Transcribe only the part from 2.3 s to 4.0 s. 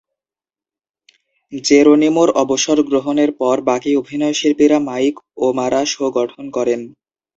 অবসর গ্রহণের পর, বাকি